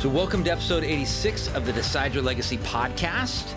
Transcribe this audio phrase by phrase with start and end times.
[0.00, 3.52] So, welcome to episode 86 of the Decide Your Legacy podcast.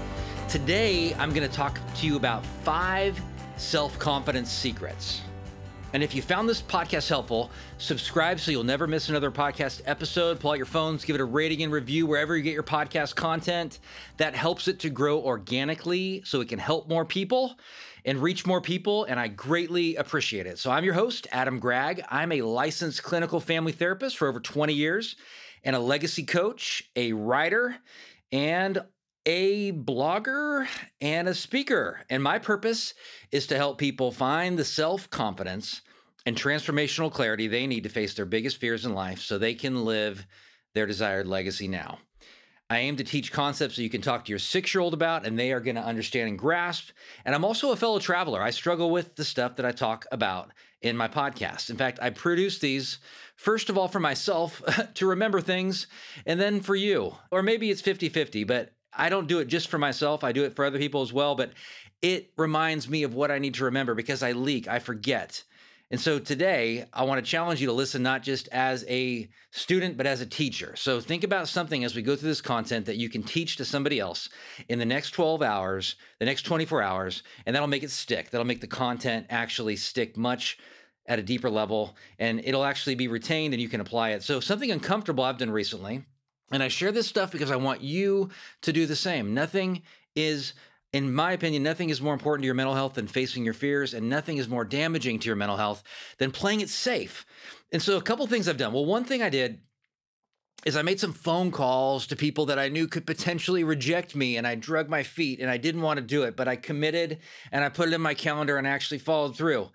[0.50, 3.18] Today, I'm going to talk to you about five
[3.56, 5.22] self confidence secrets.
[5.94, 10.42] And if you found this podcast helpful, subscribe so you'll never miss another podcast episode.
[10.42, 13.16] Pull out your phones, give it a rating and review wherever you get your podcast
[13.16, 13.80] content.
[14.18, 17.56] That helps it to grow organically so it can help more people
[18.04, 19.06] and reach more people.
[19.06, 20.60] And I greatly appreciate it.
[20.60, 22.04] So I'm your host, Adam Gragg.
[22.10, 25.16] I'm a licensed clinical family therapist for over 20 years
[25.64, 27.76] and a legacy coach, a writer,
[28.32, 28.84] and
[29.26, 30.68] a blogger
[31.00, 32.02] and a speaker.
[32.10, 32.94] And my purpose
[33.32, 35.82] is to help people find the self confidence
[36.26, 39.86] and transformational clarity they need to face their biggest fears in life so they can
[39.86, 40.26] live
[40.74, 42.00] their desired legacy now.
[42.70, 45.26] I aim to teach concepts that you can talk to your six year old about
[45.26, 46.90] and they are going to understand and grasp.
[47.24, 48.42] And I'm also a fellow traveler.
[48.42, 50.52] I struggle with the stuff that I talk about
[50.84, 51.70] in my podcast.
[51.70, 53.00] In fact, I produce these
[53.36, 54.62] first of all for myself
[54.94, 55.88] to remember things
[56.26, 57.16] and then for you.
[57.32, 60.24] Or maybe it's 50 50, but I don't do it just for myself.
[60.24, 61.36] I do it for other people as well.
[61.36, 61.52] But
[62.02, 65.44] it reminds me of what I need to remember because I leak, I forget.
[65.94, 69.96] And so today, I want to challenge you to listen not just as a student,
[69.96, 70.74] but as a teacher.
[70.76, 73.64] So think about something as we go through this content that you can teach to
[73.64, 74.28] somebody else
[74.70, 78.32] in the next 12 hours, the next 24 hours, and that'll make it stick.
[78.32, 80.58] That'll make the content actually stick much
[81.06, 84.24] at a deeper level, and it'll actually be retained and you can apply it.
[84.24, 86.04] So, something uncomfortable I've done recently,
[86.52, 88.32] and I share this stuff because I want you
[88.64, 89.36] to do the same.
[89.36, 89.84] Nothing
[90.16, 90.54] is
[90.94, 93.96] in my opinion, nothing is more important to your mental health than facing your fears,
[93.96, 95.84] and nothing is more damaging to your mental health
[96.20, 97.26] than playing it safe.
[97.72, 98.74] And so, a couple things I've done.
[98.74, 99.60] Well, one thing I did
[100.66, 104.38] is I made some phone calls to people that I knew could potentially reject me,
[104.38, 107.20] and I drug my feet, and I didn't want to do it, but I committed
[107.52, 109.70] and I put it in my calendar and actually followed through.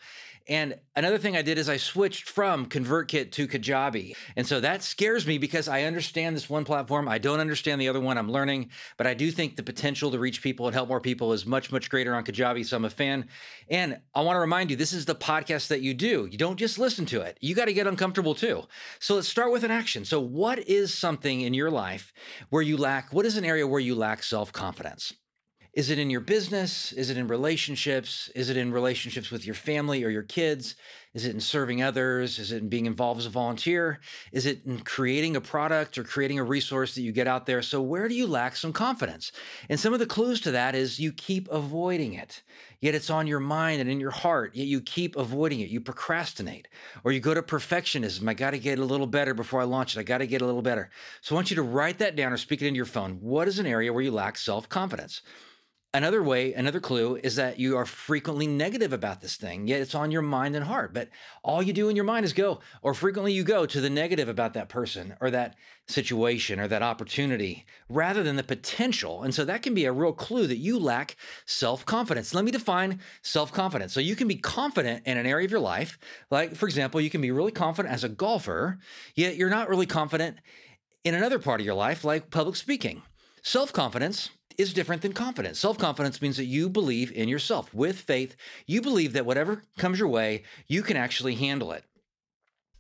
[0.48, 4.16] And another thing I did is I switched from ConvertKit to Kajabi.
[4.34, 7.06] And so that scares me because I understand this one platform.
[7.06, 8.16] I don't understand the other one.
[8.16, 11.34] I'm learning, but I do think the potential to reach people and help more people
[11.34, 12.64] is much, much greater on Kajabi.
[12.64, 13.28] So I'm a fan.
[13.68, 16.26] And I want to remind you this is the podcast that you do.
[16.30, 18.62] You don't just listen to it, you got to get uncomfortable too.
[19.00, 20.04] So let's start with an action.
[20.04, 22.12] So, what is something in your life
[22.50, 25.12] where you lack, what is an area where you lack self confidence?
[25.78, 26.90] Is it in your business?
[26.90, 28.32] Is it in relationships?
[28.34, 30.74] Is it in relationships with your family or your kids?
[31.14, 32.40] Is it in serving others?
[32.40, 34.00] Is it in being involved as a volunteer?
[34.32, 37.62] Is it in creating a product or creating a resource that you get out there?
[37.62, 39.30] So, where do you lack some confidence?
[39.68, 42.42] And some of the clues to that is you keep avoiding it,
[42.80, 45.68] yet it's on your mind and in your heart, yet you keep avoiding it.
[45.68, 46.66] You procrastinate
[47.04, 48.28] or you go to perfectionism.
[48.28, 50.00] I got to get a little better before I launch it.
[50.00, 50.90] I got to get a little better.
[51.20, 53.18] So, I want you to write that down or speak it into your phone.
[53.20, 55.22] What is an area where you lack self confidence?
[55.94, 59.94] Another way, another clue is that you are frequently negative about this thing, yet it's
[59.94, 60.92] on your mind and heart.
[60.92, 61.08] But
[61.42, 64.28] all you do in your mind is go, or frequently you go to the negative
[64.28, 65.54] about that person or that
[65.86, 69.22] situation or that opportunity rather than the potential.
[69.22, 71.16] And so that can be a real clue that you lack
[71.46, 72.34] self confidence.
[72.34, 73.94] Let me define self confidence.
[73.94, 75.98] So you can be confident in an area of your life.
[76.30, 78.78] Like, for example, you can be really confident as a golfer,
[79.14, 80.36] yet you're not really confident
[81.02, 83.00] in another part of your life, like public speaking.
[83.42, 85.58] Self confidence is different than confidence.
[85.58, 87.72] Self confidence means that you believe in yourself.
[87.72, 91.84] With faith, you believe that whatever comes your way, you can actually handle it.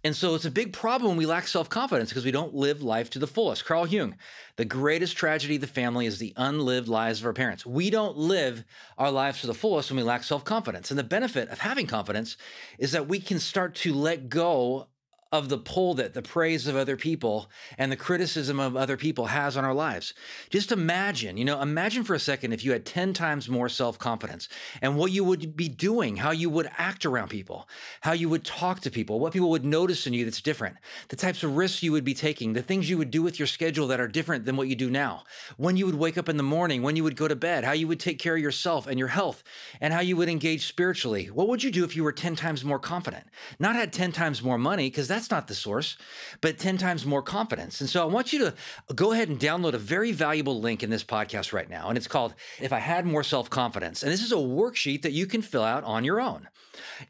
[0.04, 2.82] And so it's a big problem when we lack self confidence because we don't live
[2.82, 3.64] life to the fullest.
[3.64, 4.16] Carl Jung,
[4.56, 7.66] the greatest tragedy of the family is the unlived lives of our parents.
[7.66, 8.64] We don't live
[8.96, 10.90] our lives to the fullest when we lack self confidence.
[10.90, 12.36] And the benefit of having confidence
[12.78, 14.86] is that we can start to let go
[15.30, 19.26] of the pull that the praise of other people and the criticism of other people
[19.26, 20.14] has on our lives.
[20.48, 23.98] Just imagine, you know, imagine for a second if you had 10 times more self
[23.98, 24.48] confidence
[24.80, 27.68] and what you would be doing, how you would act around people,
[28.00, 30.76] how you would talk to people, what people would notice in you that's different,
[31.08, 33.46] the types of risks you would be taking, the things you would do with your
[33.46, 35.24] schedule that are different than what you do now,
[35.58, 37.72] when you would wake up in the morning, when you would go to bed, how
[37.72, 39.42] you would take care of yourself and your health,
[39.80, 41.26] and how you would engage spiritually.
[41.26, 43.26] What would you do if you were 10 times more confident?
[43.58, 45.96] Not had 10 times more money, because that that's not the source,
[46.40, 47.80] but 10 times more confidence.
[47.80, 48.54] And so I want you to
[48.94, 51.88] go ahead and download a very valuable link in this podcast right now.
[51.88, 54.04] And it's called If I Had More Self Confidence.
[54.04, 56.48] And this is a worksheet that you can fill out on your own.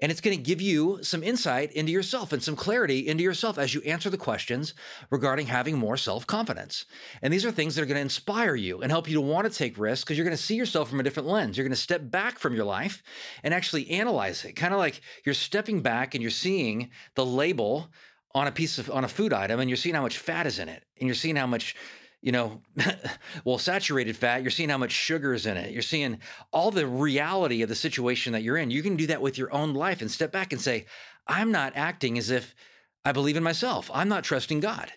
[0.01, 3.59] And it's going to give you some insight into yourself and some clarity into yourself
[3.59, 4.75] as you answer the questions
[5.11, 6.85] regarding having more self confidence.
[7.23, 9.51] And these are things that are going to inspire you and help you to want
[9.51, 11.57] to take risks because you're going to see yourself from a different lens.
[11.57, 13.03] You're going to step back from your life
[13.43, 17.91] and actually analyze it, kind of like you're stepping back and you're seeing the label
[18.39, 20.59] on a piece of on a food item and you're seeing how much fat is
[20.59, 21.75] in it and you're seeing how much
[22.21, 22.61] you know,
[23.45, 25.71] well, saturated fat, you're seeing how much sugar is in it.
[25.71, 26.19] You're seeing
[26.53, 28.73] all the reality of the situation that you're in.
[28.73, 30.87] You can do that with your own life and step back and say,
[31.29, 32.57] I'm not acting as if
[33.05, 33.89] I believe in myself.
[33.95, 34.91] I'm not trusting God.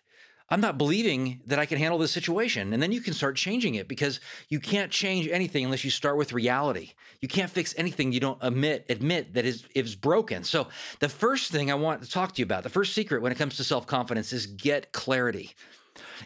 [0.52, 2.74] I'm not believing that I can handle this situation.
[2.74, 4.20] And then you can start changing it because
[4.50, 6.92] you can't change anything unless you start with reality.
[7.22, 10.44] You can't fix anything you don't admit admit that is is broken.
[10.44, 10.68] So
[11.00, 13.38] the first thing I want to talk to you about, the first secret when it
[13.38, 15.52] comes to self-confidence is get clarity.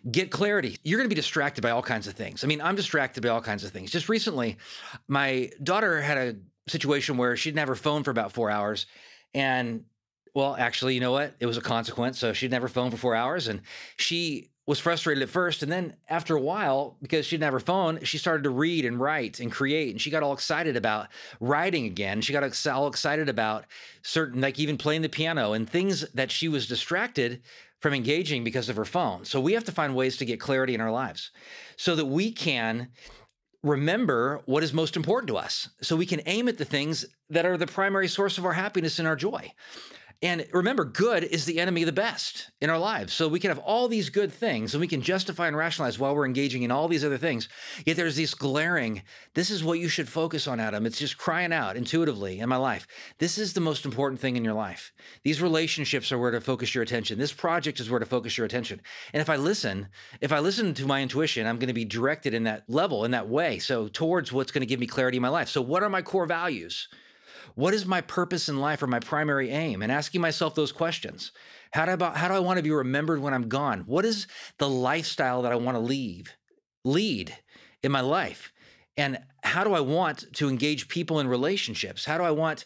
[0.09, 0.77] Get clarity.
[0.83, 2.43] You're going to be distracted by all kinds of things.
[2.43, 3.91] I mean, I'm distracted by all kinds of things.
[3.91, 4.57] Just recently,
[5.07, 6.35] my daughter had a
[6.67, 8.87] situation where she didn't have her phone for about four hours.
[9.33, 9.85] And
[10.35, 11.33] well, actually, you know what?
[11.39, 12.19] It was a consequence.
[12.19, 13.47] So she didn't have her phone for four hours.
[13.47, 13.61] And
[13.97, 15.63] she was frustrated at first.
[15.63, 18.83] And then after a while, because she didn't have her phone, she started to read
[18.83, 19.91] and write and create.
[19.91, 21.07] And she got all excited about
[21.39, 22.19] writing again.
[22.19, 23.65] She got all excited about
[24.01, 27.41] certain, like even playing the piano and things that she was distracted
[27.79, 29.23] from engaging because of her phone.
[29.23, 31.31] So we have to find ways to get clarity in our lives
[31.77, 32.89] so that we can
[33.63, 35.69] remember what is most important to us.
[35.81, 38.99] So we can aim at the things that are the primary source of our happiness
[38.99, 39.51] and our joy.
[40.21, 43.13] And remember, good is the enemy of the best in our lives.
[43.13, 46.15] So we can have all these good things and we can justify and rationalize while
[46.15, 47.49] we're engaging in all these other things.
[47.85, 49.03] Yet there's this glaring,
[49.33, 50.85] this is what you should focus on, Adam.
[50.85, 52.87] It's just crying out intuitively in my life.
[53.19, 54.93] This is the most important thing in your life.
[55.23, 57.19] These relationships are where to focus your attention.
[57.19, 58.81] This project is where to focus your attention.
[59.13, 59.89] And if I listen,
[60.21, 63.11] if I listen to my intuition, I'm going to be directed in that level, in
[63.11, 63.59] that way.
[63.59, 65.49] So towards what's going to give me clarity in my life.
[65.49, 66.87] So what are my core values?
[67.55, 69.81] What is my purpose in life or my primary aim?
[69.81, 71.31] And asking myself those questions.
[71.71, 73.81] How do, I, how do I want to be remembered when I'm gone?
[73.85, 74.27] What is
[74.59, 76.33] the lifestyle that I want to leave,
[76.83, 77.35] lead
[77.81, 78.51] in my life?
[78.97, 82.05] And how do I want to engage people in relationships?
[82.05, 82.65] How do I want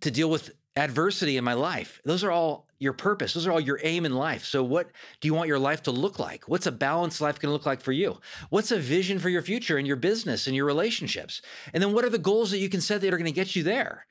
[0.00, 2.00] to deal with adversity in my life?
[2.04, 3.34] Those are all your purpose.
[3.34, 4.44] Those are all your aim in life.
[4.44, 4.90] So, what
[5.20, 6.48] do you want your life to look like?
[6.48, 8.18] What's a balanced life going to look like for you?
[8.48, 11.42] What's a vision for your future and your business and your relationships?
[11.72, 13.54] And then, what are the goals that you can set that are going to get
[13.54, 14.06] you there?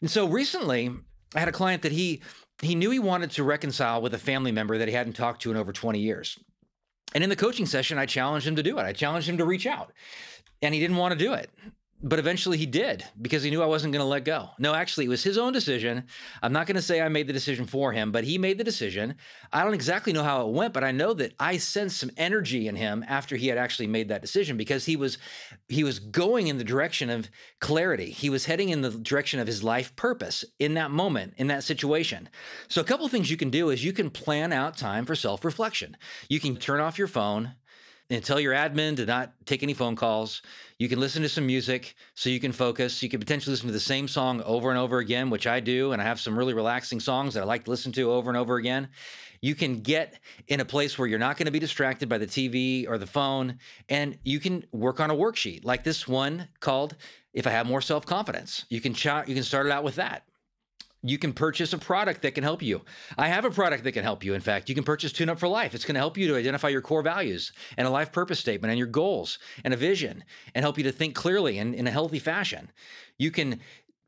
[0.00, 0.90] And so, recently,
[1.34, 2.20] I had a client that he
[2.60, 5.50] he knew he wanted to reconcile with a family member that he hadn't talked to
[5.50, 6.38] in over 20 years.
[7.14, 8.82] And in the coaching session, I challenged him to do it.
[8.82, 9.92] I challenged him to reach out.
[10.60, 11.50] And he didn't want to do it
[12.02, 14.50] but eventually he did because he knew I wasn't going to let go.
[14.58, 16.04] No, actually, it was his own decision.
[16.42, 18.64] I'm not going to say I made the decision for him, but he made the
[18.64, 19.16] decision.
[19.52, 22.68] I don't exactly know how it went, but I know that I sensed some energy
[22.68, 25.18] in him after he had actually made that decision because he was
[25.68, 27.28] he was going in the direction of
[27.60, 28.10] clarity.
[28.10, 31.64] He was heading in the direction of his life purpose in that moment, in that
[31.64, 32.28] situation.
[32.68, 35.96] So a couple things you can do is you can plan out time for self-reflection.
[36.28, 37.54] You can turn off your phone,
[38.10, 40.42] and tell your admin to not take any phone calls.
[40.78, 43.02] You can listen to some music so you can focus.
[43.02, 45.92] You can potentially listen to the same song over and over again, which I do.
[45.92, 48.36] And I have some really relaxing songs that I like to listen to over and
[48.36, 48.88] over again.
[49.40, 50.18] You can get
[50.48, 53.06] in a place where you're not going to be distracted by the TV or the
[53.06, 53.58] phone.
[53.88, 56.96] And you can work on a worksheet like this one called
[57.32, 58.66] If I Have More Self Confidence.
[58.68, 60.24] You can, ch- you can start it out with that
[61.02, 62.82] you can purchase a product that can help you.
[63.16, 64.34] I have a product that can help you.
[64.34, 65.74] In fact, you can purchase Tune Up for Life.
[65.74, 68.70] It's going to help you to identify your core values and a life purpose statement
[68.70, 71.90] and your goals and a vision and help you to think clearly and in a
[71.90, 72.70] healthy fashion.
[73.18, 73.60] You can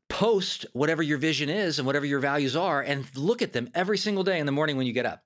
[0.07, 3.97] post whatever your vision is and whatever your values are and look at them every
[3.97, 5.23] single day in the morning when you get up.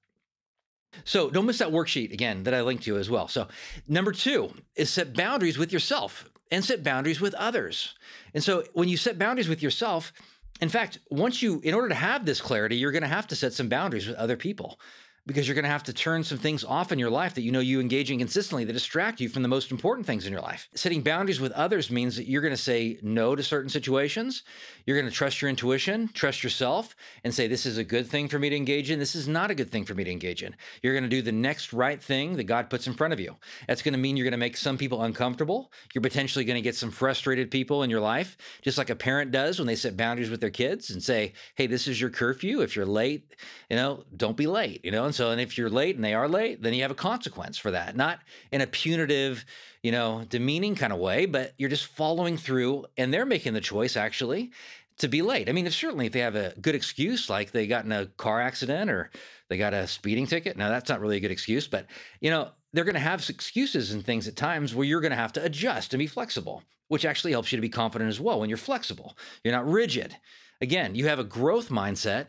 [1.04, 3.28] So don't miss that worksheet again that I linked to as well.
[3.28, 3.48] So,
[3.88, 7.96] number two is set boundaries with yourself and set boundaries with others.
[8.34, 10.14] And so, when you set boundaries with yourself,
[10.62, 13.36] in fact, once you, in order to have this clarity, you're going to have to
[13.36, 14.80] set some boundaries with other people
[15.28, 17.52] because you're going to have to turn some things off in your life that you
[17.52, 20.70] know you engaging consistently that distract you from the most important things in your life.
[20.74, 24.44] Setting boundaries with others means that you're going to say no to certain situations.
[24.86, 28.30] You're going to trust your intuition, trust yourself, and say, This is a good thing
[28.30, 29.00] for me to engage in.
[29.00, 30.56] This is not a good thing for me to engage in.
[30.82, 33.36] You're going to do the next right thing that God puts in front of you.
[33.68, 35.74] That's going to mean you're going to make some people uncomfortable.
[35.94, 39.32] You're potentially going to get some frustrated people in your life, just like a parent
[39.32, 42.62] does when they set boundaries with their kids and say, Hey, this is your curfew.
[42.62, 43.36] If you're late,
[43.70, 46.14] you know, don't be late, you know, and so, and if you're late and they
[46.14, 48.20] are late, then you have a consequence for that, not
[48.52, 49.44] in a punitive,
[49.84, 53.62] you know, demeaning kind of way, but you're just following through and they're making the
[53.62, 54.52] choice actually
[55.00, 55.50] to be late.
[55.50, 58.06] I mean, if certainly if they have a good excuse, like they got in a
[58.06, 59.12] car accident or
[59.50, 60.58] they got a speeding ticket.
[60.58, 61.86] Now that's not really a good excuse, but
[62.22, 65.18] you know, they're going to have excuses and things at times where you're going to
[65.18, 68.40] have to adjust and be flexible, which actually helps you to be confident as well
[68.40, 69.18] when you're flexible.
[69.44, 70.16] You're not rigid.
[70.62, 72.28] Again, you have a growth mindset,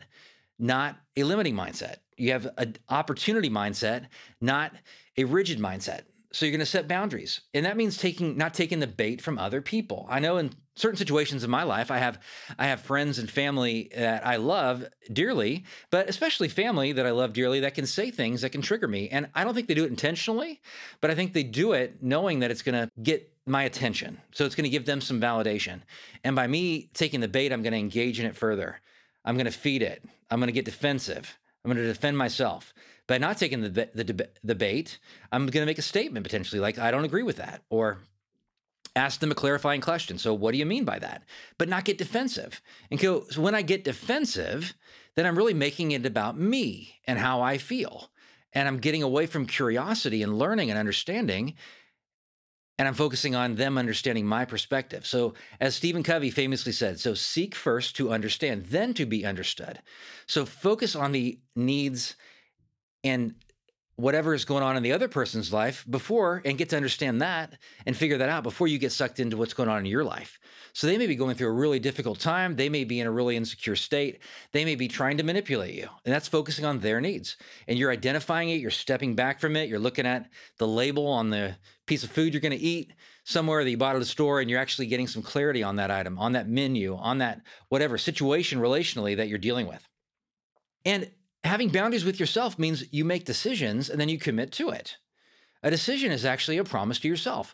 [0.57, 1.97] not a limiting mindset.
[2.19, 4.07] You have an opportunity mindset,
[4.41, 4.73] not
[5.17, 6.01] a rigid mindset.
[6.31, 7.41] So you're going to set boundaries.
[7.55, 10.05] And that means taking not taking the bait from other people.
[10.09, 12.19] I know in certain situations in my life I have
[12.59, 17.33] I have friends and family that I love dearly, but especially family that I love
[17.33, 19.09] dearly that can say things that can trigger me.
[19.09, 20.61] And I don't think they do it intentionally,
[21.01, 24.19] but I think they do it knowing that it's going to get my attention.
[24.31, 25.81] So it's going to give them some validation.
[26.23, 28.79] And by me taking the bait, I'm going to engage in it further.
[29.25, 30.03] I'm going to feed it.
[30.29, 31.37] I'm going to get defensive.
[31.69, 32.73] I'm going to defend myself.
[33.07, 34.99] By not taking the, the, the bait,
[35.31, 37.63] I'm going to make a statement potentially like, I don't agree with that.
[37.69, 37.99] Or
[38.95, 40.17] ask them a clarifying question.
[40.17, 41.23] So, what do you mean by that?
[41.57, 42.61] But not get defensive.
[42.91, 44.75] And so when I get defensive,
[45.15, 48.11] then I'm really making it about me and how I feel.
[48.53, 51.55] And I'm getting away from curiosity and learning and understanding.
[52.79, 55.05] And I'm focusing on them understanding my perspective.
[55.05, 59.81] So, as Stephen Covey famously said, so seek first to understand, then to be understood.
[60.27, 62.15] So, focus on the needs
[63.03, 63.35] and
[63.97, 67.57] whatever is going on in the other person's life before and get to understand that
[67.85, 70.38] and figure that out before you get sucked into what's going on in your life.
[70.79, 72.55] So they may be going through a really difficult time.
[72.55, 74.19] They may be in a really insecure state.
[74.53, 75.89] They may be trying to manipulate you.
[76.05, 77.35] And that's focusing on their needs.
[77.67, 81.31] And you're identifying it, you're stepping back from it, you're looking at the label on
[81.31, 82.93] the piece of food you're going to eat
[83.25, 85.91] somewhere that you bought at a store and you're actually getting some clarity on that
[85.91, 89.85] item, on that menu, on that whatever situation relationally that you're dealing with.
[90.85, 91.11] And
[91.43, 94.95] having boundaries with yourself means you make decisions and then you commit to it.
[95.61, 97.53] A decision is actually a promise to yourself.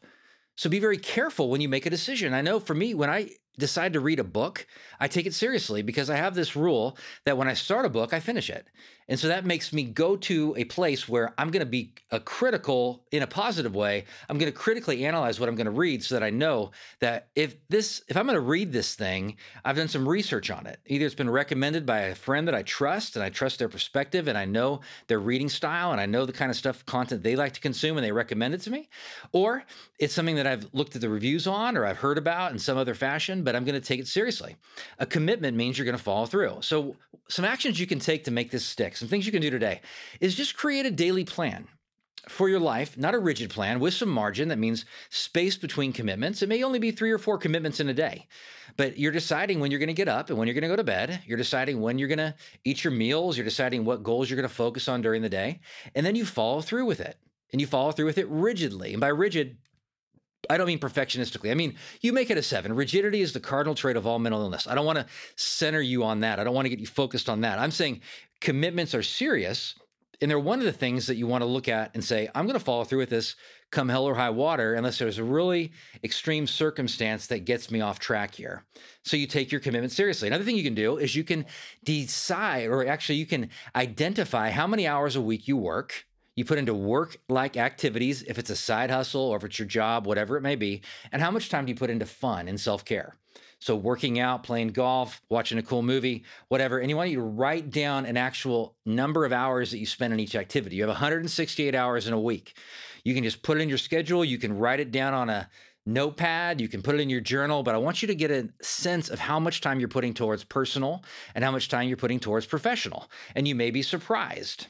[0.55, 2.33] So be very careful when you make a decision.
[2.33, 4.67] I know for me, when I decide to read a book,
[4.99, 8.13] I take it seriously because I have this rule that when I start a book,
[8.13, 8.67] I finish it.
[9.07, 12.19] And so that makes me go to a place where I'm going to be a
[12.19, 14.05] critical in a positive way.
[14.29, 17.27] I'm going to critically analyze what I'm going to read so that I know that
[17.35, 20.79] if this if I'm going to read this thing, I've done some research on it.
[20.87, 24.27] Either it's been recommended by a friend that I trust and I trust their perspective
[24.27, 27.35] and I know their reading style and I know the kind of stuff content they
[27.35, 28.89] like to consume and they recommend it to me,
[29.33, 29.63] or
[29.99, 32.77] it's something that I've looked at the reviews on or I've heard about in some
[32.77, 34.55] other fashion, but I'm going to take it seriously.
[34.97, 36.57] A commitment means you're going to follow through.
[36.61, 36.95] So
[37.27, 39.81] some actions you can take to make this stick some things you can do today
[40.19, 41.67] is just create a daily plan
[42.27, 44.47] for your life, not a rigid plan, with some margin.
[44.49, 46.41] That means space between commitments.
[46.41, 48.27] It may only be three or four commitments in a day,
[48.77, 50.75] but you're deciding when you're going to get up and when you're going to go
[50.75, 51.21] to bed.
[51.25, 53.37] You're deciding when you're going to eat your meals.
[53.37, 55.59] You're deciding what goals you're going to focus on during the day.
[55.93, 57.17] And then you follow through with it.
[57.51, 58.93] And you follow through with it rigidly.
[58.93, 59.57] And by rigid,
[60.49, 61.51] I don't mean perfectionistically.
[61.51, 62.73] I mean, you make it a seven.
[62.73, 64.67] Rigidity is the cardinal trait of all mental illness.
[64.67, 66.39] I don't want to center you on that.
[66.39, 67.59] I don't want to get you focused on that.
[67.59, 68.01] I'm saying
[68.41, 69.75] commitments are serious.
[70.21, 72.45] And they're one of the things that you want to look at and say, I'm
[72.45, 73.35] going to follow through with this
[73.69, 75.73] come hell or high water, unless there's a really
[76.05, 78.63] extreme circumstance that gets me off track here.
[79.03, 80.29] So you take your commitment seriously.
[80.29, 81.45] Another thing you can do is you can
[81.83, 86.57] decide, or actually, you can identify how many hours a week you work you put
[86.57, 90.37] into work like activities, if it's a side hustle or if it's your job, whatever
[90.37, 93.15] it may be, and how much time do you put into fun and self care?
[93.59, 96.79] So, working out, playing golf, watching a cool movie, whatever.
[96.79, 100.13] And you want you to write down an actual number of hours that you spend
[100.13, 100.75] in each activity.
[100.75, 102.57] You have 168 hours in a week.
[103.03, 104.25] You can just put it in your schedule.
[104.25, 105.49] You can write it down on a
[105.85, 106.59] notepad.
[106.59, 109.09] You can put it in your journal, but I want you to get a sense
[109.09, 112.45] of how much time you're putting towards personal and how much time you're putting towards
[112.45, 113.09] professional.
[113.35, 114.67] And you may be surprised.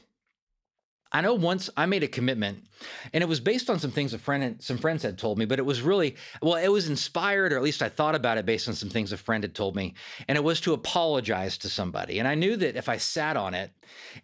[1.12, 2.64] I know once I made a commitment,
[3.12, 5.58] and it was based on some things a friend, some friends had told me, but
[5.58, 8.68] it was really well, it was inspired, or at least I thought about it based
[8.68, 9.94] on some things a friend had told me,
[10.28, 12.18] and it was to apologize to somebody.
[12.18, 13.70] And I knew that if I sat on it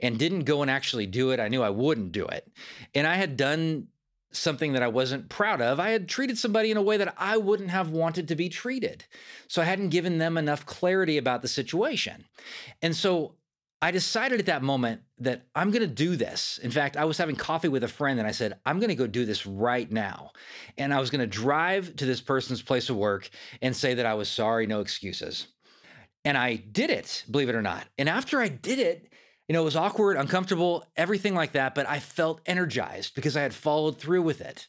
[0.01, 2.51] and didn't go and actually do it, I knew I wouldn't do it.
[2.95, 3.89] And I had done
[4.33, 5.79] something that I wasn't proud of.
[5.79, 9.05] I had treated somebody in a way that I wouldn't have wanted to be treated.
[9.47, 12.25] So I hadn't given them enough clarity about the situation.
[12.81, 13.35] And so
[13.83, 16.59] I decided at that moment that I'm going to do this.
[16.63, 18.95] In fact, I was having coffee with a friend and I said, I'm going to
[18.95, 20.31] go do this right now.
[20.79, 23.29] And I was going to drive to this person's place of work
[23.61, 25.49] and say that I was sorry, no excuses.
[26.25, 27.85] And I did it, believe it or not.
[27.99, 29.13] And after I did it,
[29.49, 33.43] you know, it was awkward, uncomfortable, everything like that, but I felt energized because I
[33.43, 34.69] had followed through with it.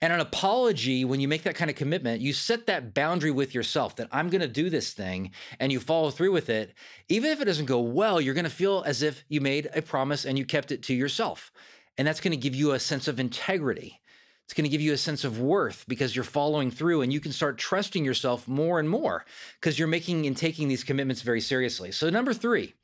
[0.00, 3.54] And an apology, when you make that kind of commitment, you set that boundary with
[3.54, 6.74] yourself that I'm going to do this thing and you follow through with it.
[7.08, 9.82] Even if it doesn't go well, you're going to feel as if you made a
[9.82, 11.50] promise and you kept it to yourself.
[11.98, 14.00] And that's going to give you a sense of integrity
[14.44, 17.20] It's going to give you a sense of worth because you're following through and you
[17.20, 19.26] can start trusting yourself more and more
[19.60, 21.92] because you're making and taking these commitments very seriously.
[21.92, 22.74] So, number three,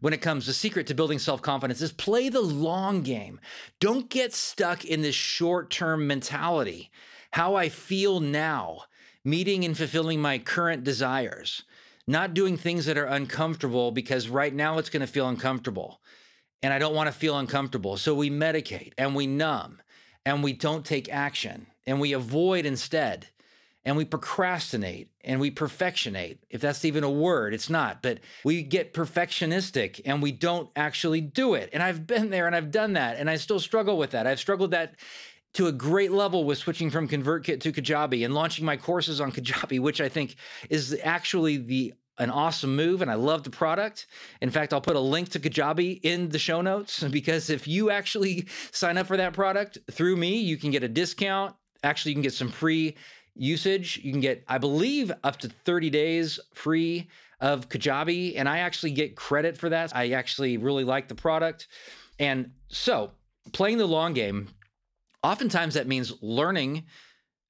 [0.00, 3.40] when it comes, the secret to building self confidence is play the long game.
[3.80, 6.90] Don't get stuck in this short term mentality.
[7.32, 8.82] How I feel now,
[9.24, 11.62] meeting and fulfilling my current desires,
[12.06, 16.00] not doing things that are uncomfortable because right now it's going to feel uncomfortable.
[16.62, 17.96] And I don't want to feel uncomfortable.
[17.96, 19.80] So we medicate and we numb
[20.24, 23.28] and we don't take action and we avoid instead
[23.84, 26.38] and we procrastinate and we perfectionate.
[26.50, 31.20] If that's even a word, it's not, but we get perfectionistic and we don't actually
[31.20, 31.70] do it.
[31.72, 34.26] And I've been there and I've done that and I still struggle with that.
[34.26, 34.94] I've struggled that
[35.54, 39.32] to a great level with switching from ConvertKit to Kajabi and launching my courses on
[39.32, 40.36] Kajabi, which I think
[40.70, 44.06] is actually the an awesome move and I love the product.
[44.42, 47.90] In fact, I'll put a link to Kajabi in the show notes because if you
[47.90, 51.56] actually sign up for that product through me, you can get a discount.
[51.82, 52.96] Actually, you can get some free
[53.34, 54.00] usage.
[54.02, 57.08] You can get, I believe, up to 30 days free
[57.40, 58.34] of Kajabi.
[58.36, 59.94] And I actually get credit for that.
[59.94, 61.68] I actually really like the product.
[62.18, 63.12] And so,
[63.52, 64.48] playing the long game,
[65.22, 66.84] oftentimes that means learning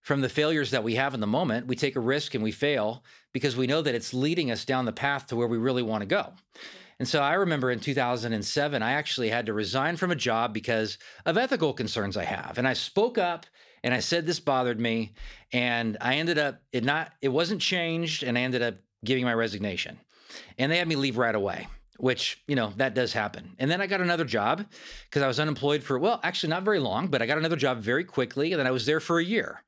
[0.00, 1.66] from the failures that we have in the moment.
[1.66, 4.84] We take a risk and we fail because we know that it's leading us down
[4.84, 6.32] the path to where we really want to go.
[6.98, 10.98] And so I remember in 2007, I actually had to resign from a job because
[11.24, 12.58] of ethical concerns I have.
[12.58, 13.46] And I spoke up
[13.82, 15.12] and I said this bothered me.
[15.52, 18.22] And I ended up, it not, it wasn't changed.
[18.22, 19.98] And I ended up giving my resignation.
[20.58, 21.66] And they had me leave right away
[21.98, 24.64] which you know that does happen and then i got another job
[25.04, 27.78] because i was unemployed for well actually not very long but i got another job
[27.78, 29.62] very quickly and then i was there for a year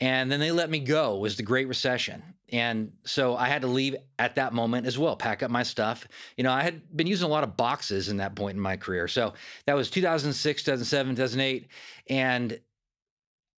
[0.00, 3.62] and then they let me go it was the great recession and so i had
[3.62, 6.82] to leave at that moment as well pack up my stuff you know i had
[6.96, 9.32] been using a lot of boxes in that point in my career so
[9.66, 11.68] that was 2006 2007 2008
[12.10, 12.60] and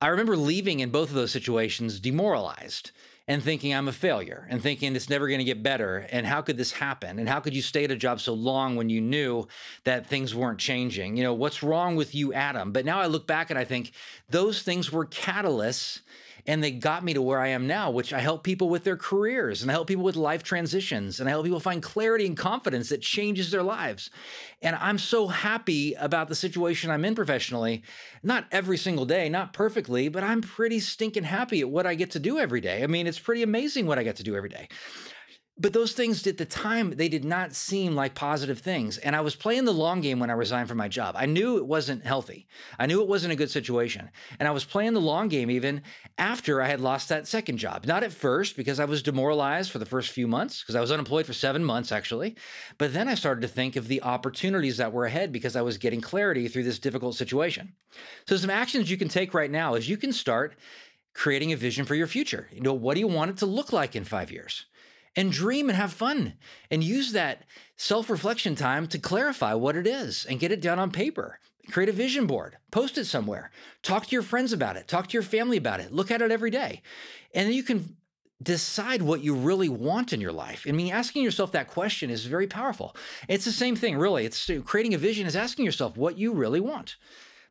[0.04, 2.92] i remember leaving in both of those situations demoralized
[3.28, 6.08] and thinking I'm a failure and thinking it's never going to get better.
[6.12, 7.20] And how could this happen?
[7.20, 9.48] And how could you stay at a job so long when you knew
[9.86, 11.16] that things weren't changing?
[11.16, 12.74] You know, what's wrong with you, Adam?
[12.74, 13.94] But now I look back and I think
[14.30, 16.02] those things were catalysts
[16.46, 18.98] and they got me to where I am now, which I help people with their
[18.98, 22.36] careers and I help people with life transitions and I help people find clarity and
[22.36, 24.10] confidence that changes their lives.
[24.62, 27.84] And I'm so happy about the situation I'm in professionally.
[28.24, 32.12] Not every single day, not perfectly, but I'm pretty stinking happy at what I get
[32.12, 32.84] to do every day.
[32.84, 34.68] I mean, it's pretty amazing what I get to do every day.
[35.56, 38.98] But those things at the time, they did not seem like positive things.
[38.98, 41.14] And I was playing the long game when I resigned from my job.
[41.16, 42.48] I knew it wasn't healthy.
[42.80, 44.10] I knew it wasn't a good situation.
[44.40, 45.84] And I was playing the long game even
[46.18, 47.86] after I had lost that second job.
[47.86, 50.92] Not at first, because I was demoralized for the first few months, because I was
[50.92, 52.36] unemployed for seven months actually.
[52.80, 55.78] But then I started to think of the opportunities that were ahead because I was
[55.78, 57.74] getting clarity through this difficult situation.
[58.28, 60.56] So, some actions you can take right now is you can start
[61.14, 62.50] creating a vision for your future.
[62.52, 64.66] You know, what do you want it to look like in five years?
[65.16, 66.34] And dream and have fun
[66.72, 67.44] and use that
[67.78, 71.40] self reflection time to clarify what it is and get it down on paper.
[71.72, 73.50] Create a vision board, post it somewhere,
[73.84, 76.30] talk to your friends about it, talk to your family about it, look at it
[76.30, 76.82] every day.
[77.34, 77.96] And then you can
[78.42, 80.66] decide what you really want in your life.
[80.68, 82.96] I mean, asking yourself that question is very powerful.
[83.30, 84.26] It's the same thing, really.
[84.26, 86.98] It's creating a vision is asking yourself what you really want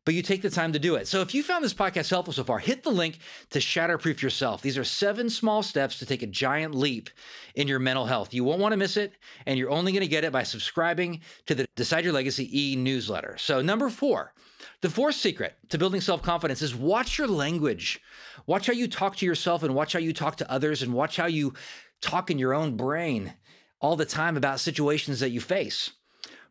[0.04, 1.06] but you take the time to do it.
[1.06, 3.18] So if you found this podcast helpful so far, hit the link
[3.50, 4.62] to Shatterproof Yourself.
[4.62, 7.10] These are seven small steps to take a giant leap
[7.54, 8.34] in your mental health.
[8.34, 9.12] You won't want to miss it,
[9.46, 12.76] and you're only going to get it by subscribing to the Decide Your Legacy e
[12.76, 13.36] newsletter.
[13.38, 14.34] So, number four,
[14.80, 18.00] the fourth secret to building self confidence is watch your language.
[18.46, 21.16] Watch how you talk to yourself and watch how you talk to others and watch
[21.16, 21.54] how you
[22.00, 23.34] talk in your own brain
[23.80, 25.90] all the time about situations that you face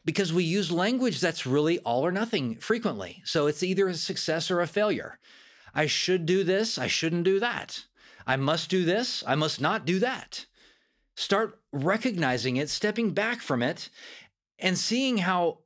[0.04, 3.22] because we use language that's really all or nothing frequently.
[3.26, 5.20] So it's either a success or a failure.
[5.74, 7.86] I should do this, I shouldn't do that.
[8.26, 10.46] I must do this, I must not do that.
[11.16, 13.90] Start recognizing it, stepping back from it,
[14.60, 15.60] and seeing how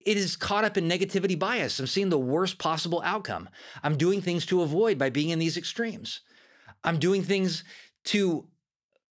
[0.00, 1.78] it is caught up in negativity bias.
[1.78, 3.48] I'm seeing the worst possible outcome.
[3.82, 6.20] I'm doing things to avoid by being in these extremes.
[6.82, 7.64] I'm doing things
[8.04, 8.46] to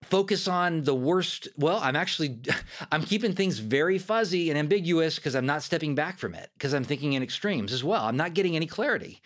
[0.04, 2.40] focus on the worst well i'm actually
[2.92, 6.74] i'm keeping things very fuzzy and ambiguous because i'm not stepping back from it because
[6.74, 8.06] i'm thinking in extremes as well.
[8.06, 9.22] I'm not getting any clarity.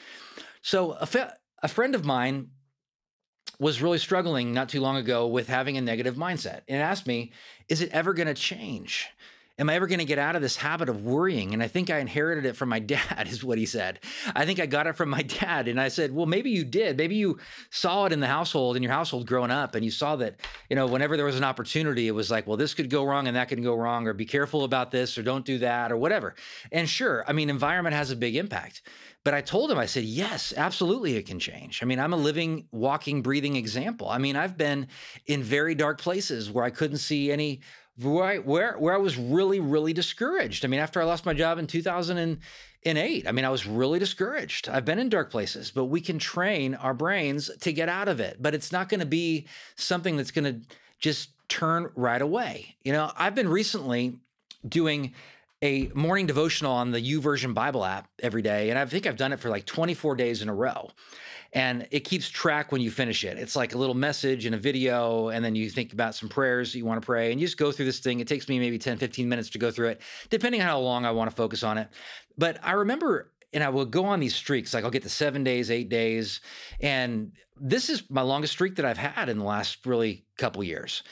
[0.61, 2.49] So a, a friend of mine
[3.59, 7.31] was really struggling not too long ago with having a negative mindset and asked me
[7.69, 9.09] is it ever going to change
[9.59, 11.53] Am I ever going to get out of this habit of worrying?
[11.53, 13.99] And I think I inherited it from my dad, is what he said.
[14.35, 15.67] I think I got it from my dad.
[15.67, 16.97] And I said, Well, maybe you did.
[16.97, 17.39] Maybe you
[17.69, 20.39] saw it in the household, in your household growing up, and you saw that
[20.73, 23.27] you know, whenever there was an opportunity, it was like, well, this could go wrong
[23.27, 25.97] and that could go wrong, or be careful about this, or don't do that, or
[25.97, 26.33] whatever.
[26.71, 28.81] And sure, I mean, environment has a big impact.
[29.23, 31.83] But I told him, I said, yes, absolutely, it can change.
[31.83, 34.09] I mean, I'm a living, walking, breathing example.
[34.09, 34.87] I mean, I've been
[35.27, 37.61] in very dark places where I couldn't see any
[37.99, 40.65] right where where I was really really discouraged.
[40.65, 44.69] I mean, after I lost my job in 2008, I mean, I was really discouraged.
[44.69, 48.19] I've been in dark places, but we can train our brains to get out of
[48.19, 48.37] it.
[48.41, 50.67] But it's not going to be something that's going to
[50.99, 52.75] just turn right away.
[52.83, 54.17] You know, I've been recently
[54.67, 55.13] doing
[55.63, 59.31] a morning devotional on the YouVersion Bible app every day, and I think I've done
[59.31, 60.89] it for like 24 days in a row
[61.53, 63.37] and it keeps track when you finish it.
[63.37, 66.71] It's like a little message and a video, and then you think about some prayers
[66.71, 68.19] that you want to pray, and you just go through this thing.
[68.19, 71.05] It takes me maybe 10, 15 minutes to go through it, depending on how long
[71.05, 71.89] I want to focus on it.
[72.37, 74.73] But I remember and I will go on these streaks.
[74.73, 76.41] Like I'll get to seven days, eight days,
[76.81, 81.03] and this is my longest streak that I've had in the last really couple years.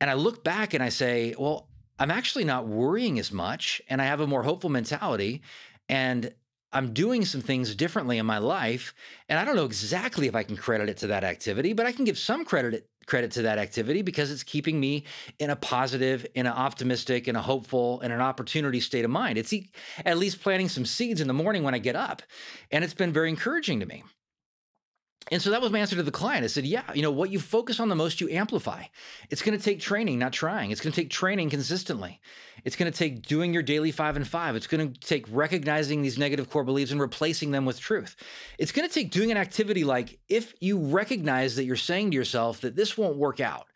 [0.00, 1.69] And I look back and I say, well,
[2.00, 5.42] I'm actually not worrying as much, and I have a more hopeful mentality.
[5.88, 6.32] And
[6.72, 8.94] I'm doing some things differently in my life.
[9.28, 11.92] And I don't know exactly if I can credit it to that activity, but I
[11.92, 15.04] can give some credit credit to that activity because it's keeping me
[15.40, 19.36] in a positive, in an optimistic, in a hopeful, in an opportunity state of mind.
[19.36, 19.52] It's
[20.04, 22.22] at least planting some seeds in the morning when I get up.
[22.70, 24.04] And it's been very encouraging to me.
[25.30, 26.44] And so that was my answer to the client.
[26.44, 28.84] I said, Yeah, you know, what you focus on the most, you amplify.
[29.28, 30.70] It's going to take training, not trying.
[30.70, 32.20] It's going to take training consistently.
[32.64, 34.56] It's going to take doing your daily five and five.
[34.56, 38.16] It's going to take recognizing these negative core beliefs and replacing them with truth.
[38.58, 42.16] It's going to take doing an activity like if you recognize that you're saying to
[42.16, 43.66] yourself that this won't work out,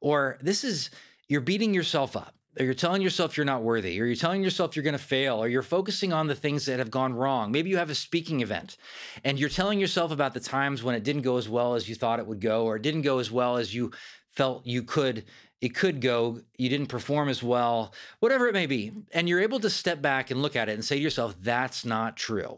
[0.00, 0.90] or this is,
[1.28, 4.76] you're beating yourself up or you're telling yourself you're not worthy, or you're telling yourself
[4.76, 7.50] you're going to fail, or you're focusing on the things that have gone wrong.
[7.50, 8.76] Maybe you have a speaking event
[9.24, 11.94] and you're telling yourself about the times when it didn't go as well as you
[11.94, 13.92] thought it would go, or it didn't go as well as you
[14.32, 15.24] felt you could
[15.60, 19.60] it could go you didn't perform as well whatever it may be and you're able
[19.60, 22.56] to step back and look at it and say to yourself that's not true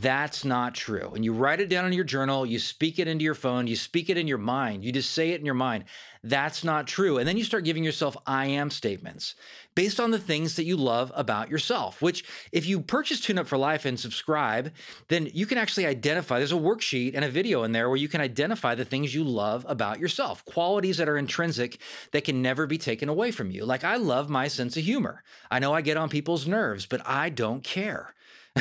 [0.00, 1.12] that's not true.
[1.14, 3.76] And you write it down in your journal, you speak it into your phone, you
[3.76, 5.84] speak it in your mind, you just say it in your mind.
[6.22, 7.18] That's not true.
[7.18, 9.34] And then you start giving yourself I am statements
[9.74, 13.46] based on the things that you love about yourself, which if you purchase Tune Up
[13.46, 14.72] for Life and subscribe,
[15.08, 16.38] then you can actually identify.
[16.38, 19.22] There's a worksheet and a video in there where you can identify the things you
[19.22, 21.78] love about yourself, qualities that are intrinsic
[22.12, 23.64] that can never be taken away from you.
[23.64, 25.22] Like I love my sense of humor.
[25.50, 28.14] I know I get on people's nerves, but I don't care.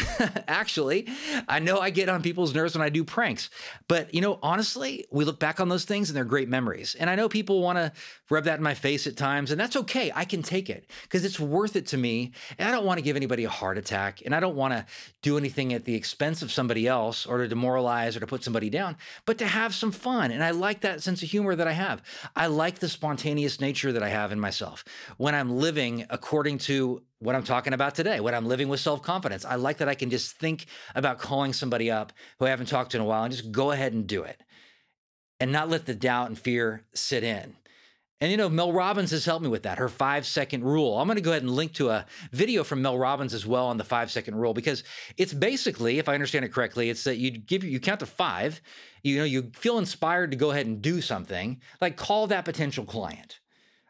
[0.47, 1.07] Actually,
[1.47, 3.49] I know I get on people's nerves when I do pranks,
[3.87, 6.95] but you know, honestly, we look back on those things and they're great memories.
[6.95, 7.91] And I know people want to
[8.29, 10.11] rub that in my face at times, and that's okay.
[10.15, 12.31] I can take it because it's worth it to me.
[12.57, 14.85] And I don't want to give anybody a heart attack, and I don't want to
[15.21, 18.69] do anything at the expense of somebody else or to demoralize or to put somebody
[18.69, 20.31] down, but to have some fun.
[20.31, 22.01] And I like that sense of humor that I have.
[22.35, 24.83] I like the spontaneous nature that I have in myself
[25.17, 29.01] when I'm living according to what I'm talking about today, when I'm living with self
[29.01, 29.45] confidence.
[29.45, 32.91] I like that I can just think about calling somebody up who I haven't talked
[32.91, 34.41] to in a while and just go ahead and do it
[35.39, 37.55] and not let the doubt and fear sit in.
[38.21, 40.97] And you know, Mel Robbins has helped me with that, her five second rule.
[40.97, 43.67] I'm going to go ahead and link to a video from Mel Robbins as well
[43.67, 44.83] on the five second rule because
[45.17, 48.61] it's basically, if I understand it correctly, it's that you give you count to five,
[49.03, 52.85] you know, you feel inspired to go ahead and do something, like call that potential
[52.85, 53.39] client.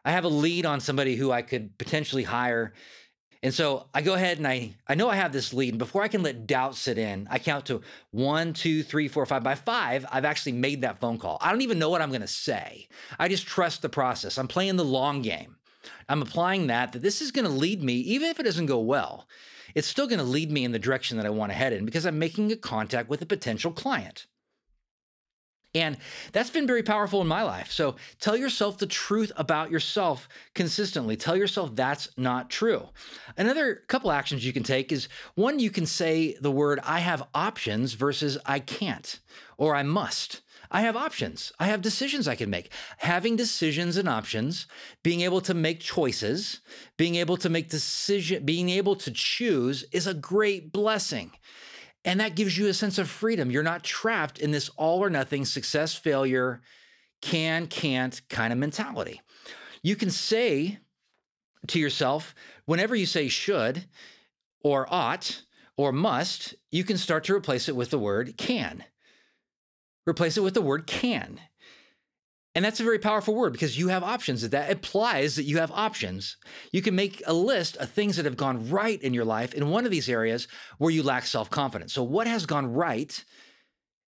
[0.04, 2.74] I have a lead on somebody who I could potentially hire
[3.46, 6.02] and so I go ahead and I I know I have this lead, and before
[6.02, 7.80] I can let doubt sit in, I count to
[8.10, 9.44] one, two, three, four, five.
[9.44, 11.38] By five, I've actually made that phone call.
[11.40, 12.88] I don't even know what I'm gonna say.
[13.20, 14.36] I just trust the process.
[14.36, 15.54] I'm playing the long game.
[16.08, 19.28] I'm applying that that this is gonna lead me, even if it doesn't go well,
[19.76, 22.04] it's still gonna lead me in the direction that I want to head in because
[22.04, 24.26] I'm making a contact with a potential client.
[25.76, 25.98] And
[26.32, 27.70] that's been very powerful in my life.
[27.70, 31.16] So tell yourself the truth about yourself consistently.
[31.16, 32.88] Tell yourself that's not true.
[33.36, 37.28] Another couple actions you can take is one, you can say the word I have
[37.34, 39.20] options versus I can't
[39.58, 40.40] or I must.
[40.70, 41.52] I have options.
[41.60, 42.72] I have decisions I can make.
[42.98, 44.66] Having decisions and options,
[45.02, 46.60] being able to make choices,
[46.96, 51.32] being able to make decision, being able to choose is a great blessing.
[52.06, 53.50] And that gives you a sense of freedom.
[53.50, 56.62] You're not trapped in this all or nothing success, failure,
[57.20, 59.20] can, can't kind of mentality.
[59.82, 60.78] You can say
[61.66, 63.86] to yourself, whenever you say should
[64.62, 65.42] or ought
[65.76, 68.84] or must, you can start to replace it with the word can.
[70.06, 71.40] Replace it with the word can.
[72.56, 74.48] And that's a very powerful word because you have options.
[74.48, 76.38] That implies that you have options.
[76.72, 79.68] You can make a list of things that have gone right in your life in
[79.68, 81.92] one of these areas where you lack self confidence.
[81.92, 83.22] So, what has gone right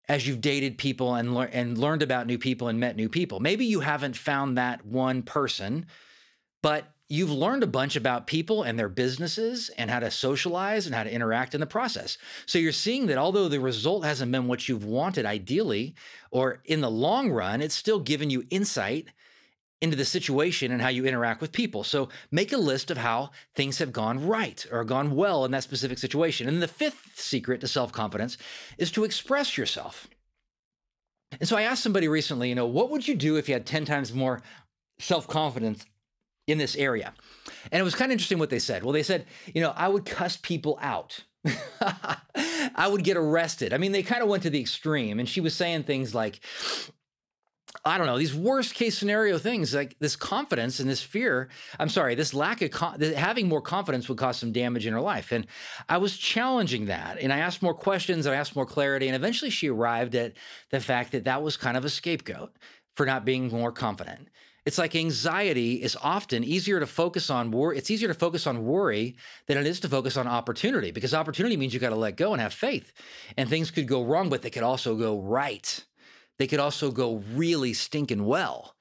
[0.07, 3.39] as you've dated people and, lear- and learned about new people and met new people.
[3.39, 5.85] Maybe you haven't found that one person,
[6.63, 10.93] but you've learned a bunch about people and their businesses and how to socialize and
[10.93, 12.19] how to interact in the process.
[12.45, 15.95] So you're seeing that although the result hasn't been what you've wanted ideally,
[16.29, 19.07] or in the long run, it's still given you insight
[19.81, 21.83] into the situation and how you interact with people.
[21.83, 25.63] So make a list of how things have gone right or gone well in that
[25.63, 26.47] specific situation.
[26.47, 28.37] And the fifth secret to self confidence
[28.77, 30.07] is to express yourself.
[31.39, 33.65] And so I asked somebody recently, you know, what would you do if you had
[33.65, 34.41] 10 times more
[34.99, 35.85] self confidence
[36.49, 37.13] in this area?
[37.71, 38.83] And it was kind of interesting what they said.
[38.83, 41.23] Well, they said, you know, I would cuss people out.
[41.81, 43.73] I would get arrested.
[43.73, 45.19] I mean, they kind of went to the extreme.
[45.19, 46.41] And she was saying things like,
[47.85, 51.49] I don't know, these worst case scenario things like this confidence and this fear.
[51.79, 55.01] I'm sorry, this lack of con- having more confidence would cause some damage in her
[55.01, 55.31] life.
[55.31, 55.45] And
[55.87, 57.19] I was challenging that.
[57.19, 59.07] And I asked more questions, and I asked more clarity.
[59.07, 60.33] And eventually she arrived at
[60.71, 62.51] the fact that that was kind of a scapegoat
[62.95, 64.27] for not being more confident.
[64.69, 67.75] It's like anxiety is often easier to focus on worry.
[67.75, 69.15] It's easier to focus on worry
[69.47, 72.33] than it is to focus on opportunity because opportunity means you got to let go
[72.33, 72.93] and have faith.
[73.35, 75.83] And things could go wrong, but they could also go right.
[76.37, 78.75] They could also go really stinking well.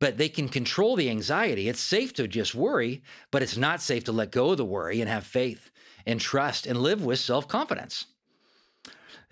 [0.00, 1.68] But they can control the anxiety.
[1.68, 5.02] It's safe to just worry, but it's not safe to let go of the worry
[5.02, 5.70] and have faith
[6.06, 8.06] and trust and live with self confidence.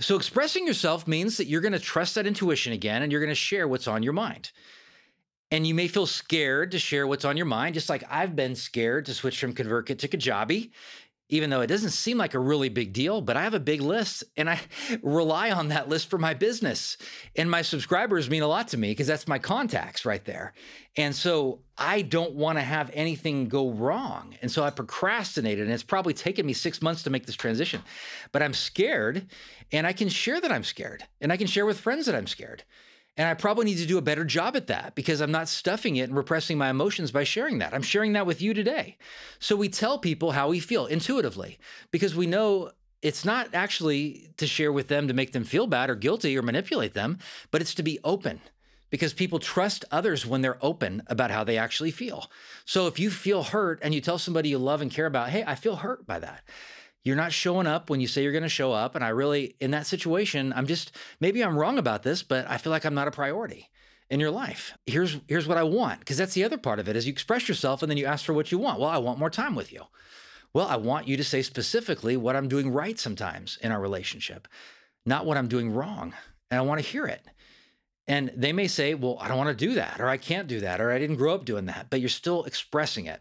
[0.01, 3.31] So, expressing yourself means that you're going to trust that intuition again and you're going
[3.31, 4.51] to share what's on your mind.
[5.55, 8.57] And you may feel scared to share what's on your mind, just like I've been
[8.57, 10.73] scared to switch from ConvertKit to Kajabi
[11.31, 13.81] even though it doesn't seem like a really big deal, but I have a big
[13.81, 14.61] list and I
[15.03, 16.99] rely on that list for my business.
[17.35, 20.53] And my subscribers mean a lot to me because that's my contacts right there.
[20.97, 24.37] And so I don't want to have anything go wrong.
[24.43, 27.83] And so I procrastinated and it's probably taken me six months to make this transition.
[28.31, 29.27] But I'm scared
[29.73, 32.27] and I can share that I'm scared and I can share with friends that I'm
[32.27, 32.65] scared.
[33.17, 35.97] And I probably need to do a better job at that because I'm not stuffing
[35.97, 37.73] it and repressing my emotions by sharing that.
[37.73, 38.97] I'm sharing that with you today.
[39.39, 41.59] So we tell people how we feel intuitively
[41.93, 42.73] because we know
[43.03, 46.43] it's not actually to share with them to make them feel bad or guilty or
[46.43, 47.19] manipulate them,
[47.51, 48.41] but it's to be open
[48.91, 52.31] because people trust others when they're open about how they actually feel.
[52.65, 55.45] So if you feel hurt and you tell somebody you love and care about, hey,
[55.47, 56.43] I feel hurt by that
[57.05, 58.95] you're not showing up when you say you're going to show up.
[58.95, 62.57] And I really, in that situation, I'm just, maybe I'm wrong about this, but I
[62.57, 63.69] feel like I'm not a priority
[64.09, 64.77] in your life.
[64.87, 66.01] Here's, here's what I want.
[66.01, 68.25] Because that's the other part of it is you express yourself and then you ask
[68.25, 68.81] for what you want.
[68.81, 69.83] Well, I want more time with you.
[70.55, 74.49] Well, I want you to say specifically what I'm doing right sometimes in our relationship,
[75.05, 76.15] not what I'm doing wrong.
[76.51, 77.23] And I want to hear it.
[78.07, 80.61] And they may say, well, I don't want to do that, or I can't do
[80.61, 83.21] that, or I didn't grow up doing that, but you're still expressing it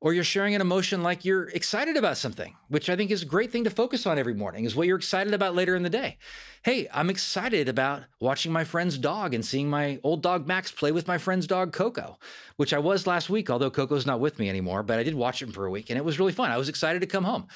[0.00, 3.26] or you're sharing an emotion like you're excited about something, which I think is a
[3.26, 5.90] great thing to focus on every morning, is what you're excited about later in the
[5.90, 6.16] day.
[6.62, 10.90] Hey, I'm excited about watching my friend's dog and seeing my old dog Max play
[10.90, 12.18] with my friend's dog Coco,
[12.56, 15.42] which I was last week, although Coco's not with me anymore, but I did watch
[15.42, 16.50] him for a week and it was really fun.
[16.50, 17.46] I was excited to come home.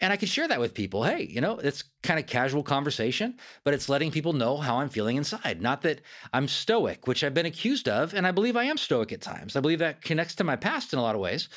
[0.00, 1.04] And I could share that with people.
[1.04, 4.90] Hey, you know, it's kind of casual conversation, but it's letting people know how I'm
[4.90, 5.62] feeling inside.
[5.62, 6.02] Not that
[6.34, 9.56] I'm stoic, which I've been accused of, and I believe I am stoic at times.
[9.56, 11.48] I believe that connects to my past in a lot of ways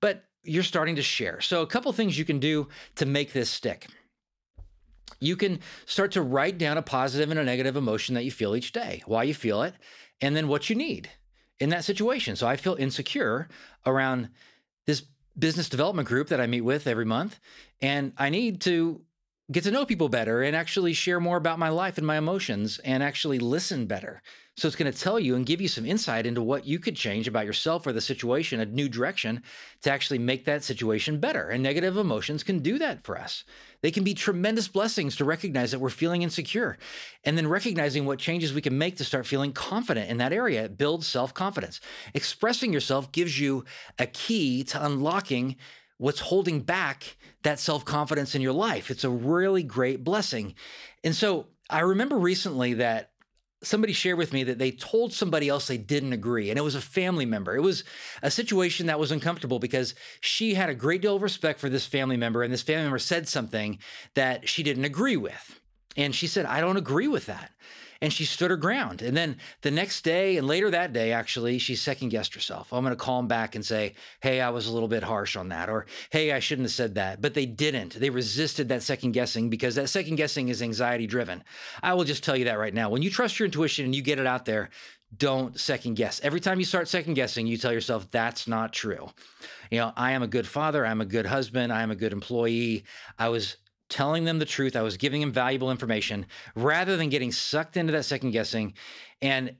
[0.00, 1.40] but you're starting to share.
[1.40, 3.86] So, a couple things you can do to make this stick.
[5.20, 8.56] You can start to write down a positive and a negative emotion that you feel
[8.56, 9.74] each day, why you feel it,
[10.20, 11.10] and then what you need
[11.58, 12.36] in that situation.
[12.36, 13.48] So, I feel insecure
[13.84, 14.30] around
[15.38, 17.40] business development group that I meet with every month,
[17.80, 19.02] and I need to
[19.50, 22.78] get to know people better and actually share more about my life and my emotions
[22.84, 24.22] and actually listen better.
[24.60, 26.94] So it's going to tell you and give you some insight into what you could
[26.94, 29.42] change about yourself or the situation, a new direction
[29.80, 31.48] to actually make that situation better.
[31.48, 33.44] And negative emotions can do that for us.
[33.80, 36.76] They can be tremendous blessings to recognize that we're feeling insecure
[37.24, 40.68] and then recognizing what changes we can make to start feeling confident in that area.
[40.68, 41.80] Builds self confidence.
[42.12, 43.64] Expressing yourself gives you
[43.98, 45.56] a key to unlocking
[45.96, 48.90] what's holding back that self confidence in your life.
[48.90, 50.54] It's a really great blessing.
[51.02, 53.09] And so I remember recently that
[53.62, 56.74] somebody shared with me that they told somebody else they didn't agree and it was
[56.74, 57.56] a family member.
[57.56, 57.84] It was
[58.22, 61.86] a situation that was uncomfortable because she had a great deal of respect for this
[61.86, 63.78] family member and this family member said something
[64.14, 65.60] that she didn't agree with.
[65.96, 67.50] And she said i don't agree with that
[68.02, 69.02] and she stood her ground.
[69.02, 72.72] And then the next day and later that day, actually, she second guessed herself.
[72.72, 75.36] I'm going to call him back and say, hey, I was a little bit harsh
[75.36, 77.20] on that, or hey, I shouldn't have said that.
[77.20, 77.94] But they didn't.
[77.94, 81.44] They resisted that second guessing because that second guessing is anxiety driven.
[81.82, 82.88] I will just tell you that right now.
[82.88, 84.70] When you trust your intuition and you get it out there,
[85.16, 86.20] don't second guess.
[86.22, 89.10] Every time you start second guessing, you tell yourself that's not true.
[89.70, 92.12] You know, I am a good father, I'm a good husband, I am a good
[92.12, 92.84] employee.
[93.18, 93.56] I was
[93.90, 94.76] telling them the truth.
[94.76, 98.74] I was giving them valuable information rather than getting sucked into that second guessing.
[99.20, 99.56] And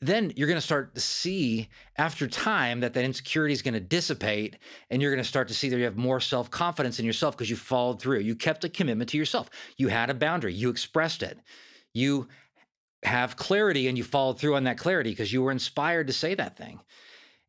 [0.00, 3.80] then you're going to start to see after time that that insecurity is going to
[3.80, 4.56] dissipate
[4.90, 7.50] and you're going to start to see that you have more self-confidence in yourself because
[7.50, 8.18] you followed through.
[8.18, 9.50] You kept a commitment to yourself.
[9.76, 10.54] You had a boundary.
[10.54, 11.38] You expressed it.
[11.94, 12.28] You
[13.04, 16.34] have clarity and you followed through on that clarity because you were inspired to say
[16.34, 16.80] that thing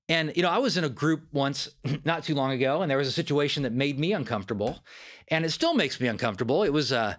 [0.10, 1.70] and you know i was in a group once
[2.06, 4.84] not too long ago and there was a situation that made me uncomfortable
[5.30, 7.18] and it still makes me uncomfortable it was a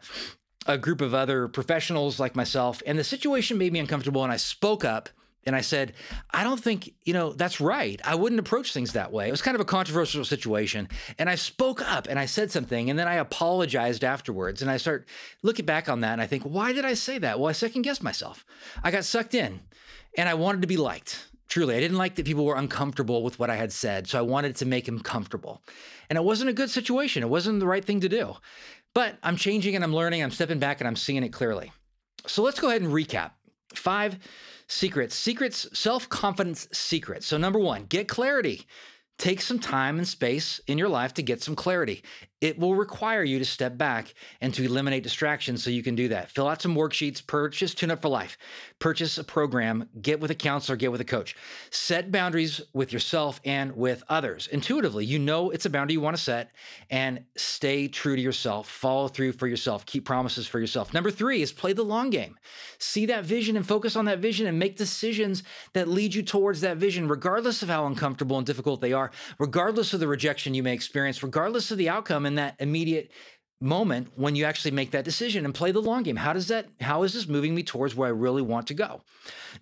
[0.66, 4.36] a group of other professionals like myself and the situation made me uncomfortable and i
[4.36, 5.08] spoke up
[5.46, 5.92] and I said,
[6.30, 8.00] I don't think, you know, that's right.
[8.04, 9.28] I wouldn't approach things that way.
[9.28, 10.88] It was kind of a controversial situation.
[11.18, 14.62] And I spoke up and I said something and then I apologized afterwards.
[14.62, 15.06] And I start
[15.42, 17.38] looking back on that and I think, why did I say that?
[17.38, 18.44] Well, I second guessed myself.
[18.82, 19.60] I got sucked in
[20.16, 21.28] and I wanted to be liked.
[21.54, 24.08] Truly, I didn't like that people were uncomfortable with what I had said.
[24.08, 25.62] So I wanted to make them comfortable.
[26.10, 27.22] And it wasn't a good situation.
[27.22, 28.34] It wasn't the right thing to do.
[28.92, 30.20] But I'm changing and I'm learning.
[30.20, 31.70] I'm stepping back and I'm seeing it clearly.
[32.26, 33.30] So let's go ahead and recap.
[33.72, 34.18] Five
[34.66, 37.24] secrets, secrets, self confidence secrets.
[37.24, 38.66] So, number one, get clarity.
[39.20, 42.02] Take some time and space in your life to get some clarity.
[42.44, 46.08] It will require you to step back and to eliminate distractions so you can do
[46.08, 46.30] that.
[46.30, 48.36] Fill out some worksheets, purchase Tune Up for Life,
[48.78, 51.34] purchase a program, get with a counselor, get with a coach.
[51.70, 54.46] Set boundaries with yourself and with others.
[54.48, 56.50] Intuitively, you know it's a boundary you want to set
[56.90, 58.68] and stay true to yourself.
[58.68, 59.86] Follow through for yourself.
[59.86, 60.92] Keep promises for yourself.
[60.92, 62.36] Number three is play the long game.
[62.76, 66.60] See that vision and focus on that vision and make decisions that lead you towards
[66.60, 70.62] that vision, regardless of how uncomfortable and difficult they are, regardless of the rejection you
[70.62, 73.10] may experience, regardless of the outcome that immediate
[73.60, 76.16] moment when you actually make that decision and play the long game.
[76.16, 79.00] How does that how is this moving me towards where I really want to go?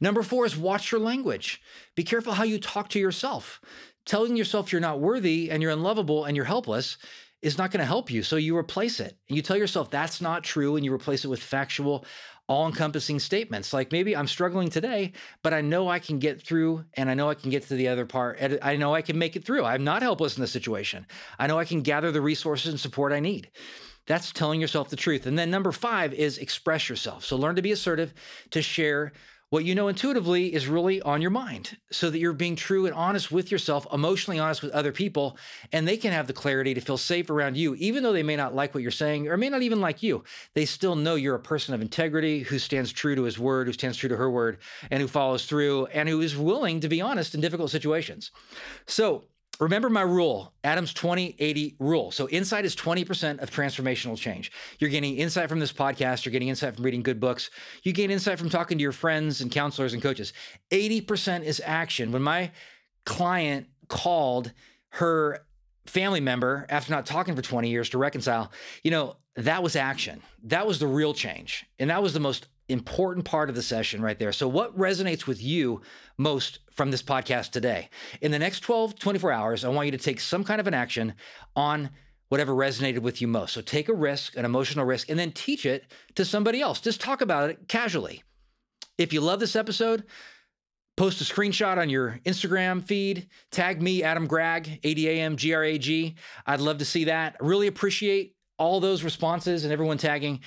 [0.01, 1.63] Number 4 is watch your language.
[1.95, 3.61] Be careful how you talk to yourself.
[4.05, 6.99] Telling yourself you're not worthy and you're unlovable and you're helpless
[7.43, 8.23] is not going to help you.
[8.23, 9.17] So you replace it.
[9.29, 12.05] You tell yourself that's not true and you replace it with factual
[12.49, 13.73] all encompassing statements.
[13.73, 17.31] Like maybe I'm struggling today, but I know I can get through and I know
[17.31, 18.41] I can get to the other part.
[18.63, 19.65] I know I can make it through.
[19.65, 21.07] I'm not helpless in this situation.
[21.39, 23.51] I know I can gather the resources and support I need.
[24.07, 25.27] That's telling yourself the truth.
[25.27, 27.25] And then number five is express yourself.
[27.25, 28.13] So learn to be assertive,
[28.51, 29.13] to share
[29.53, 32.95] what you know intuitively is really on your mind so that you're being true and
[32.95, 35.37] honest with yourself, emotionally honest with other people,
[35.73, 38.35] and they can have the clarity to feel safe around you, even though they may
[38.35, 40.25] not like what you're saying or may not even like you.
[40.55, 43.75] They still know you're a person of integrity who stands true to his word, who
[43.75, 44.57] stands true to her word,
[44.91, 48.31] and who follows through and who is willing to be honest in difficult situations.
[48.87, 49.25] So,
[49.63, 52.11] Remember my rule, Adam's 20 80 rule.
[52.11, 54.51] So, insight is 20% of transformational change.
[54.81, 57.49] You're getting insight from this podcast, you're getting insight from reading good books,
[57.85, 60.33] you gain insight from talking to your friends and counselors and coaches.
[60.73, 62.11] 80% is action.
[62.11, 62.51] When my
[63.07, 64.51] client called
[64.95, 65.47] her
[65.87, 68.51] family member after not talking for 20 years to reconcile,
[68.83, 70.23] you know, that was action.
[70.43, 71.67] That was the real change.
[71.79, 74.33] And that was the most important part of the session right there.
[74.33, 75.83] So, what resonates with you
[76.19, 77.89] most from this podcast today?
[78.21, 80.75] In the next 12, 24 hours, I want you to take some kind of an
[80.75, 81.15] action
[81.55, 81.91] on
[82.29, 83.53] whatever resonated with you most.
[83.53, 86.81] So, take a risk, an emotional risk, and then teach it to somebody else.
[86.81, 88.23] Just talk about it casually.
[88.99, 90.05] If you love this episode,
[90.97, 95.37] post a screenshot on your Instagram feed, tag me, Adam Gragg, A D A M
[95.37, 96.15] G R A G.
[96.47, 97.37] I'd love to see that.
[97.41, 100.39] I really appreciate all those responses and everyone tagging.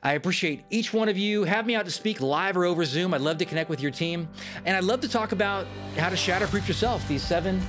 [0.00, 1.42] I appreciate each one of you.
[1.42, 3.12] Have me out to speak live or over Zoom.
[3.12, 4.28] I'd love to connect with your team.
[4.64, 7.60] And I'd love to talk about how to shatterproof yourself, these seven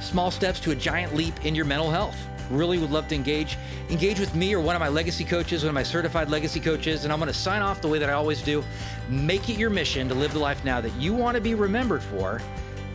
[0.00, 2.16] small steps to a giant leap in your mental health.
[2.48, 3.58] Really would love to engage.
[3.88, 7.02] Engage with me or one of my legacy coaches, one of my certified legacy coaches.
[7.02, 8.62] And I'm going to sign off the way that I always do.
[9.08, 12.04] Make it your mission to live the life now that you want to be remembered
[12.04, 12.40] for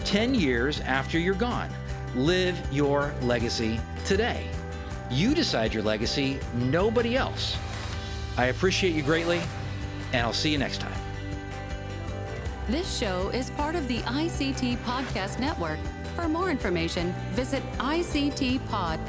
[0.06, 1.70] 10 years after you're gone.
[2.16, 4.50] Live your legacy today.
[5.10, 7.58] You decide your legacy, nobody else.
[8.38, 9.42] I appreciate you greatly,
[10.14, 10.94] and I'll see you next time.
[12.68, 15.78] This show is part of the ICT Podcast Network.
[16.16, 19.00] For more information, visit ictpod.net.